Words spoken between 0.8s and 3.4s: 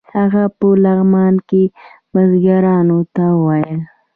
لغمان کې بزګرانو ته